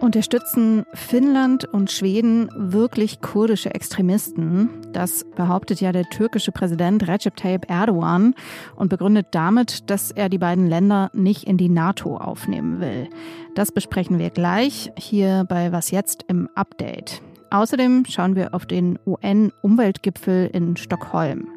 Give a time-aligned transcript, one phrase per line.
[0.00, 4.68] Unterstützen Finnland und Schweden wirklich kurdische Extremisten?
[4.92, 8.34] Das behauptet ja der türkische Präsident Recep Tayyip Erdogan
[8.76, 13.08] und begründet damit, dass er die beiden Länder nicht in die NATO aufnehmen will.
[13.54, 17.22] Das besprechen wir gleich hier bei Was jetzt im Update.
[17.50, 21.48] Außerdem schauen wir auf den UN-Umweltgipfel in Stockholm.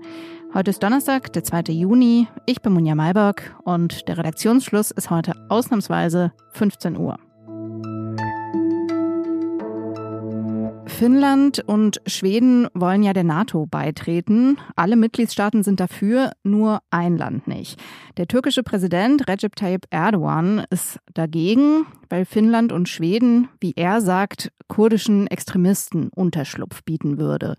[0.53, 1.71] Heute ist Donnerstag, der 2.
[1.71, 2.27] Juni.
[2.45, 7.17] Ich bin Munja Mayberg und der Redaktionsschluss ist heute ausnahmsweise 15 Uhr.
[10.87, 14.57] Finnland und Schweden wollen ja der NATO beitreten.
[14.75, 17.79] Alle Mitgliedstaaten sind dafür, nur ein Land nicht.
[18.17, 24.51] Der türkische Präsident Recep Tayyip Erdogan ist dagegen, weil Finnland und Schweden, wie er sagt,
[24.67, 27.55] kurdischen Extremisten Unterschlupf bieten würde.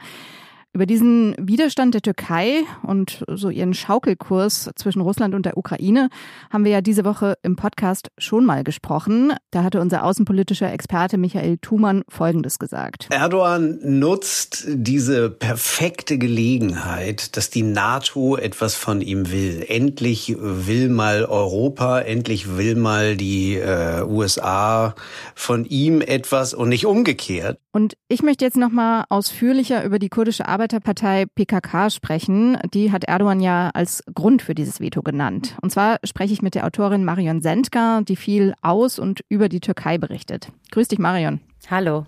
[0.75, 6.09] Über diesen Widerstand der Türkei und so ihren Schaukelkurs zwischen Russland und der Ukraine
[6.49, 9.35] haben wir ja diese Woche im Podcast schon mal gesprochen.
[9.51, 13.09] Da hatte unser außenpolitischer Experte Michael Thumann Folgendes gesagt.
[13.11, 19.67] Erdogan nutzt diese perfekte Gelegenheit, dass die NATO etwas von ihm will.
[19.69, 24.95] Endlich will mal Europa, endlich will mal die äh, USA
[25.35, 27.59] von ihm etwas und nicht umgekehrt.
[27.73, 32.57] Und ich möchte jetzt noch mal ausführlicher über die kurdische Arbeiterpartei PKK sprechen.
[32.73, 35.57] Die hat Erdogan ja als Grund für dieses Veto genannt.
[35.61, 39.59] Und zwar spreche ich mit der Autorin Marion Sendka, die viel aus und über die
[39.59, 40.53] Türkei berichtet.
[40.71, 41.41] Grüß dich, Marion.
[41.69, 42.07] Hallo.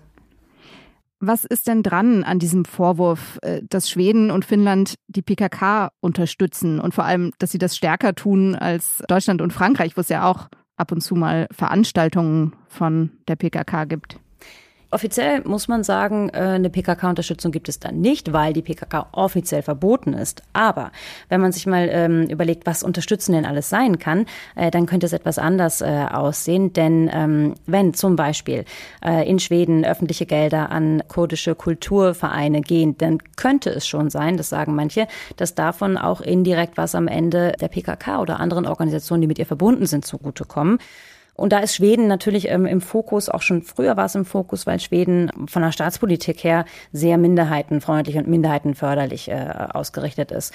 [1.19, 6.79] Was ist denn dran an diesem Vorwurf, äh, dass Schweden und Finnland die PKK unterstützen
[6.79, 10.29] und vor allem, dass sie das stärker tun als Deutschland und Frankreich, wo es ja
[10.29, 10.47] auch
[10.77, 14.17] ab und zu mal Veranstaltungen von der PKK gibt?
[14.95, 19.61] Offiziell muss man sagen, äh, eine PKK-Unterstützung gibt es dann nicht, weil die PKK offiziell
[19.61, 20.41] verboten ist.
[20.53, 20.93] Aber
[21.27, 25.05] wenn man sich mal ähm, überlegt, was Unterstützen denn alles sein kann, äh, dann könnte
[25.05, 26.71] es etwas anders äh, aussehen.
[26.71, 28.63] Denn ähm, wenn zum Beispiel
[29.03, 34.47] äh, in Schweden öffentliche Gelder an kurdische Kulturvereine gehen, dann könnte es schon sein, das
[34.47, 39.27] sagen manche, dass davon auch indirekt was am Ende der PKK oder anderen Organisationen, die
[39.27, 40.79] mit ihr verbunden sind, zugutekommen.
[41.35, 44.65] Und da ist Schweden natürlich ähm, im Fokus, auch schon früher war es im Fokus,
[44.65, 50.53] weil Schweden von der Staatspolitik her sehr minderheitenfreundlich und minderheitenförderlich äh, ausgerichtet ist.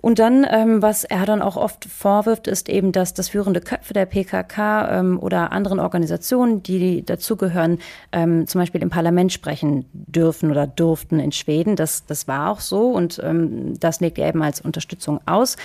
[0.00, 3.94] Und dann, ähm, was er dann auch oft vorwirft, ist eben, dass das führende Köpfe
[3.94, 7.78] der PKK ähm, oder anderen Organisationen, die dazugehören,
[8.12, 11.74] ähm, zum Beispiel im Parlament sprechen dürfen oder durften in Schweden.
[11.74, 15.56] Das, das war auch so und ähm, das legt er eben als Unterstützung aus.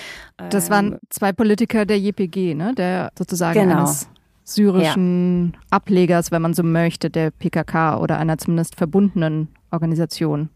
[0.49, 2.73] Das waren ähm, zwei Politiker der JPG, ne?
[2.73, 3.81] der sozusagen genau.
[3.81, 4.07] eines
[4.43, 5.59] syrischen ja.
[5.71, 10.49] Ablegers, wenn man so möchte, der PKK oder einer zumindest verbundenen Organisation.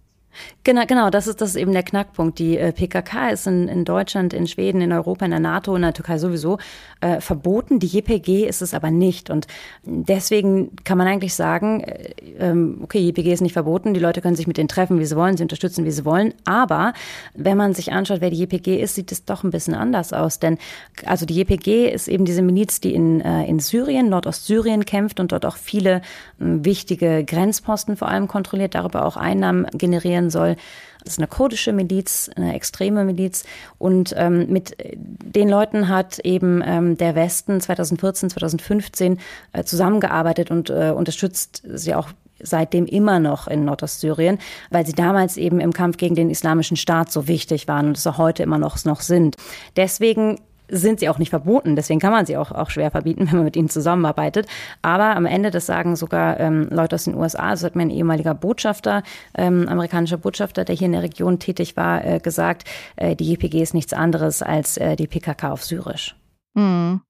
[0.64, 2.40] Genau, genau, das ist, das ist eben der Knackpunkt.
[2.40, 5.81] Die äh, PKK ist in, in Deutschland, in Schweden, in Europa, in der NATO, in
[5.81, 6.58] der Türkei sowieso
[7.02, 7.80] äh, verboten.
[7.80, 9.30] Die JPG ist es aber nicht.
[9.30, 9.48] Und
[9.84, 14.36] deswegen kann man eigentlich sagen, äh, ähm, okay, JPG ist nicht verboten, die Leute können
[14.36, 16.34] sich mit denen treffen, wie sie wollen, sie unterstützen, wie sie wollen.
[16.46, 16.94] Aber
[17.34, 20.40] wenn man sich anschaut, wer die JPG ist, sieht es doch ein bisschen anders aus.
[20.40, 20.58] Denn
[21.06, 25.31] also die JPG ist eben diese Miliz, die in, äh, in Syrien, Nordostsyrien kämpft und
[25.31, 26.02] dort auch viele
[26.40, 30.56] wichtige Grenzposten vor allem kontrolliert, darüber auch Einnahmen generieren werden soll.
[31.04, 33.46] Das ist eine kurdische Miliz, eine extreme Miliz.
[33.78, 39.20] Und ähm, mit den Leuten hat eben ähm, der Westen 2014, 2015
[39.54, 44.38] äh, zusammengearbeitet und äh, unterstützt sie auch seitdem immer noch in Nordostsyrien,
[44.70, 48.06] weil sie damals eben im Kampf gegen den islamischen Staat so wichtig waren und es
[48.06, 49.38] auch heute immer noch, noch sind.
[49.76, 50.40] Deswegen
[50.70, 51.76] sind sie auch nicht verboten.
[51.76, 54.48] Deswegen kann man sie auch, auch schwer verbieten, wenn man mit ihnen zusammenarbeitet.
[54.82, 57.90] Aber am Ende, das sagen sogar ähm, Leute aus den USA, das hat mir ein
[57.90, 59.04] ehemaliger Botschafter,
[59.36, 63.62] ähm, amerikanischer Botschafter, der hier in der Region tätig war, äh, gesagt, äh, die JPG
[63.62, 66.16] ist nichts anderes als äh, die PKK auf Syrisch.
[66.54, 67.02] Mhm.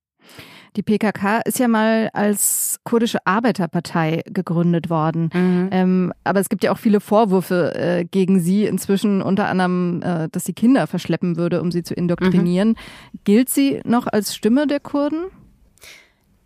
[0.77, 5.31] Die PKK ist ja mal als kurdische Arbeiterpartei gegründet worden.
[5.33, 5.69] Mhm.
[5.71, 10.29] Ähm, aber es gibt ja auch viele Vorwürfe äh, gegen sie inzwischen, unter anderem, äh,
[10.29, 12.69] dass sie Kinder verschleppen würde, um sie zu indoktrinieren.
[12.69, 13.19] Mhm.
[13.23, 15.25] Gilt sie noch als Stimme der Kurden?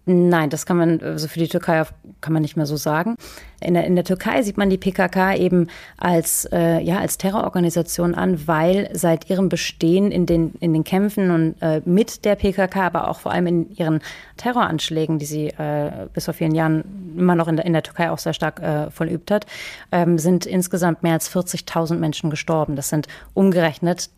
[0.06, 1.84] Nein, das kann man, also für die Türkei
[2.22, 3.16] kann man nicht mehr so sagen.
[3.60, 5.68] In der, in der Türkei sieht man die PKK eben
[5.98, 11.30] als, äh, ja, als Terrororganisation an, weil seit ihrem Bestehen in den, in den Kämpfen
[11.30, 14.00] und äh, mit der PKK, aber auch vor allem in ihren
[14.38, 18.10] Terroranschlägen, die sie äh, bis vor vielen Jahren immer noch in der, in der Türkei
[18.10, 19.46] auch sehr stark äh, vollübt hat,
[19.92, 22.76] ähm, sind insgesamt mehr als 40.000 Menschen gestorben.
[22.76, 24.10] Das sind umgerechnet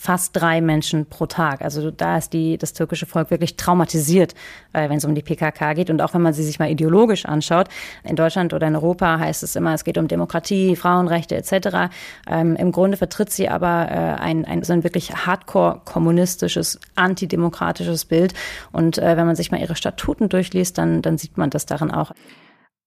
[0.00, 1.60] fast drei Menschen pro Tag.
[1.60, 4.32] Also da ist die, das türkische Volk wirklich traumatisiert,
[4.72, 5.90] äh, wenn es um die PKK geht.
[5.90, 7.68] Und auch wenn man sie sich mal ideologisch anschaut,
[8.02, 11.92] in Deutschland oder in Europa heißt es immer, es geht um Demokratie, Frauenrechte etc.
[12.26, 18.06] Ähm, Im Grunde vertritt sie aber äh, ein, ein, so ein wirklich hardcore kommunistisches, antidemokratisches
[18.06, 18.32] Bild.
[18.72, 21.90] Und äh, wenn man sich mal ihre Statuten durchliest, dann, dann sieht man das darin
[21.90, 22.12] auch.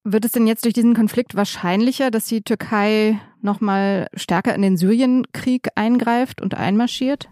[0.05, 4.61] Wird es denn jetzt durch diesen Konflikt wahrscheinlicher, dass die Türkei noch mal stärker in
[4.61, 7.29] den Syrienkrieg eingreift und einmarschiert?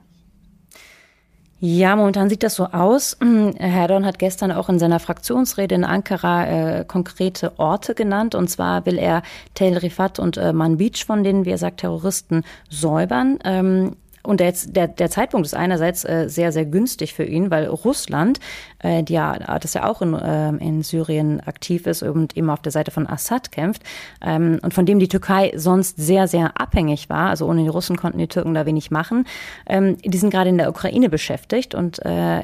[1.60, 3.18] Ja, momentan sieht das so aus.
[3.22, 6.48] Herr Erdogan hat gestern auch in seiner Fraktionsrede in Ankara
[6.80, 8.36] äh, konkrete Orte genannt.
[8.36, 9.22] Und zwar will er
[9.54, 13.38] Tel Rifat und äh, Manbij von denen, wie er sagt, Terroristen säubern.
[13.44, 17.68] Ähm, und der, der, der Zeitpunkt ist einerseits äh, sehr, sehr günstig für ihn, weil
[17.68, 18.40] Russland,
[18.80, 22.62] äh, die ja, das ja auch in, äh, in Syrien aktiv ist und immer auf
[22.62, 23.84] der Seite von Assad kämpft
[24.22, 27.98] ähm, und von dem die Türkei sonst sehr, sehr abhängig war, also ohne die Russen
[27.98, 29.26] konnten die Türken da wenig machen,
[29.68, 32.42] ähm, die sind gerade in der Ukraine beschäftigt und äh,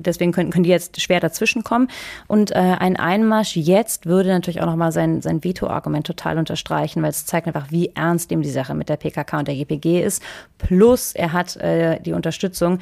[0.00, 1.88] deswegen können, können die jetzt schwer dazwischenkommen.
[2.26, 7.10] Und äh, ein Einmarsch jetzt würde natürlich auch nochmal sein, sein Veto-Argument total unterstreichen, weil
[7.10, 10.22] es zeigt einfach, wie ernst ihm die Sache mit der PKK und der GPG ist.
[10.58, 12.78] Plus er hat äh, die Unterstützung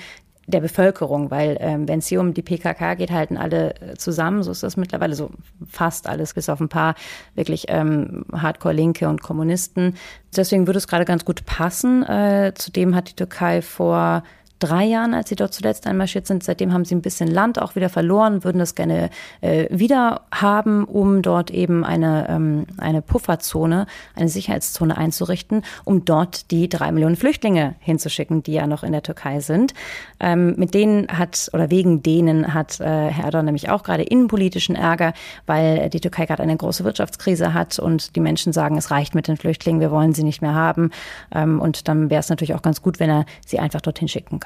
[0.46, 4.42] der Bevölkerung, weil ähm, wenn es hier um die PKK geht, halten alle äh, zusammen.
[4.42, 5.30] So ist das mittlerweile so
[5.68, 6.94] fast alles, bis auf ein paar
[7.34, 9.96] wirklich ähm, Hardcore-Linke und Kommunisten.
[10.36, 12.04] Deswegen würde es gerade ganz gut passen.
[12.04, 14.22] Äh, zudem hat die Türkei vor
[14.58, 16.42] drei Jahren, als sie dort zuletzt einmarschiert sind.
[16.42, 19.10] Seitdem haben sie ein bisschen Land auch wieder verloren, würden das gerne
[19.40, 26.50] äh, wieder haben, um dort eben eine, ähm, eine Pufferzone, eine Sicherheitszone einzurichten, um dort
[26.50, 29.74] die drei Millionen Flüchtlinge hinzuschicken, die ja noch in der Türkei sind.
[30.20, 34.74] Ähm, mit denen hat oder wegen denen hat äh, Herr Erdogan nämlich auch gerade innenpolitischen
[34.74, 35.12] Ärger,
[35.44, 39.28] weil die Türkei gerade eine große Wirtschaftskrise hat und die Menschen sagen, es reicht mit
[39.28, 40.90] den Flüchtlingen, wir wollen sie nicht mehr haben.
[41.34, 44.40] Ähm, und dann wäre es natürlich auch ganz gut, wenn er sie einfach dorthin schicken
[44.40, 44.45] kann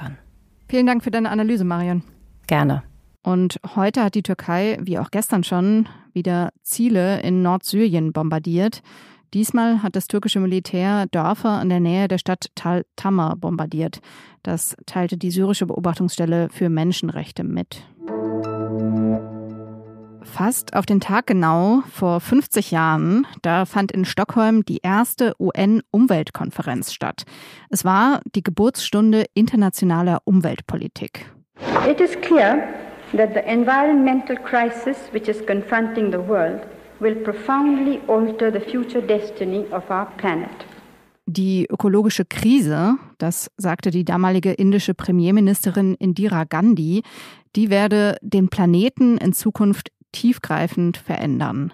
[0.71, 2.01] Vielen Dank für deine Analyse, Marion.
[2.47, 2.83] Gerne.
[3.23, 8.81] Und heute hat die Türkei, wie auch gestern schon, wieder Ziele in Nordsyrien bombardiert.
[9.33, 13.99] Diesmal hat das türkische Militär Dörfer in der Nähe der Stadt Tal Tamar bombardiert.
[14.43, 17.83] Das teilte die syrische Beobachtungsstelle für Menschenrechte mit.
[20.23, 26.93] Fast auf den Tag genau vor 50 Jahren, da fand in Stockholm die erste UN-Umweltkonferenz
[26.93, 27.23] statt.
[27.69, 31.31] Es war die Geburtsstunde internationaler Umweltpolitik.
[31.89, 32.63] It is clear
[33.17, 36.61] that the environmental crisis which is confronting the world
[36.99, 40.49] will profoundly alter the future destiny of our planet.
[41.25, 47.03] Die ökologische Krise, das sagte die damalige indische Premierministerin Indira Gandhi,
[47.55, 51.73] die werde den Planeten in Zukunft tiefgreifend verändern.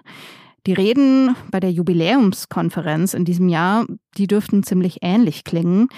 [0.66, 3.86] Die Reden bei der Jubiläumskonferenz in diesem Jahr,
[4.16, 5.88] die dürften ziemlich ähnlich klingen.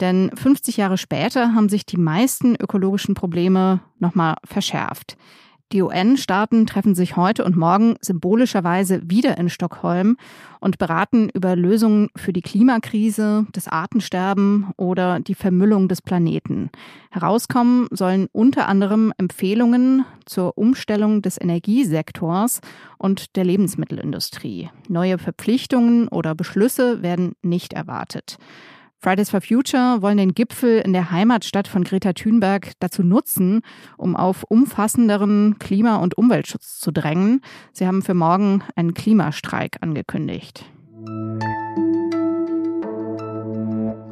[0.00, 5.16] Denn 50 Jahre später haben sich die meisten ökologischen Probleme nochmal verschärft.
[5.72, 10.18] Die UN-Staaten treffen sich heute und morgen symbolischerweise wieder in Stockholm
[10.60, 16.70] und beraten über Lösungen für die Klimakrise, das Artensterben oder die Vermüllung des Planeten.
[17.10, 22.60] Herauskommen sollen unter anderem Empfehlungen zur Umstellung des Energiesektors
[22.98, 24.68] und der Lebensmittelindustrie.
[24.88, 28.36] Neue Verpflichtungen oder Beschlüsse werden nicht erwartet.
[29.02, 33.62] Fridays for Future wollen den Gipfel in der Heimatstadt von Greta Thunberg dazu nutzen,
[33.96, 37.40] um auf umfassenderen Klima- und Umweltschutz zu drängen.
[37.72, 40.64] Sie haben für morgen einen Klimastreik angekündigt.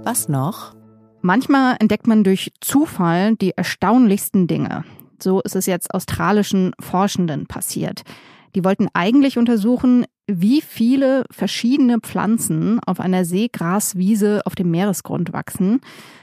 [0.02, 0.74] Was noch?
[1.22, 4.84] Manchmal entdeckt man durch Zufall die erstaunlichsten Dinge.
[5.22, 8.02] So ist es jetzt australischen Forschenden passiert.
[8.56, 10.04] Die wollten eigentlich untersuchen,
[10.36, 15.80] wie viele verschiedene Pflanzen auf einer Seegraswiese auf dem Meeresgrund wachsen.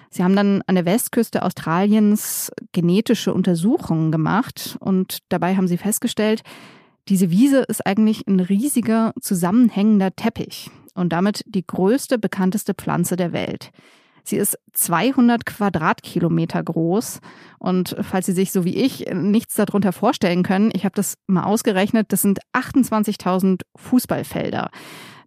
[0.10, 6.44] Sie haben dann an der Westküste Australiens genetische Untersuchungen gemacht und dabei haben sie festgestellt,
[7.10, 13.32] diese Wiese ist eigentlich ein riesiger zusammenhängender Teppich und damit die größte bekannteste Pflanze der
[13.32, 13.72] Welt.
[14.28, 17.22] Sie ist 200 Quadratkilometer groß.
[17.60, 21.44] Und falls Sie sich so wie ich nichts darunter vorstellen können, ich habe das mal
[21.44, 24.70] ausgerechnet, das sind 28.000 Fußballfelder.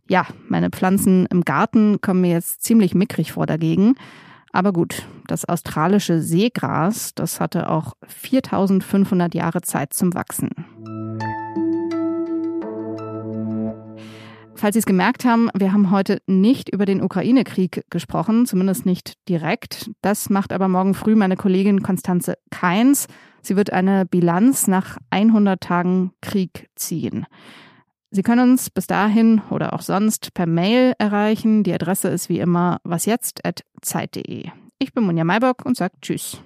[0.06, 3.94] Ja, meine Pflanzen im Garten kommen mir jetzt ziemlich mickrig vor dagegen.
[4.52, 10.50] Aber gut, das australische Seegras, das hatte auch 4500 Jahre Zeit zum Wachsen.
[14.60, 19.14] Falls Sie es gemerkt haben, wir haben heute nicht über den Ukraine-Krieg gesprochen, zumindest nicht
[19.26, 19.90] direkt.
[20.02, 23.06] Das macht aber morgen früh meine Kollegin Konstanze Keins.
[23.40, 27.24] Sie wird eine Bilanz nach 100 Tagen Krieg ziehen.
[28.10, 31.62] Sie können uns bis dahin oder auch sonst per Mail erreichen.
[31.62, 34.50] Die Adresse ist wie immer wasjetzt.zeit.de.
[34.78, 36.42] Ich bin Monja Maybock und sage Tschüss.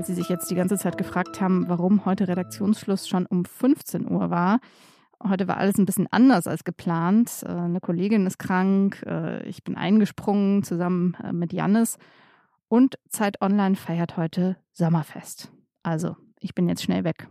[0.00, 4.10] Weil Sie sich jetzt die ganze Zeit gefragt haben, warum heute Redaktionsschluss schon um 15
[4.10, 4.60] Uhr war.
[5.22, 7.42] Heute war alles ein bisschen anders als geplant.
[7.44, 11.98] Äh, eine Kollegin ist krank, äh, ich bin eingesprungen zusammen äh, mit Jannis
[12.68, 15.52] und Zeit Online feiert heute Sommerfest.
[15.82, 17.28] Also, ich bin jetzt schnell weg.